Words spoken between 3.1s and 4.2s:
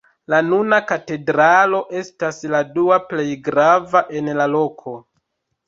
plej grava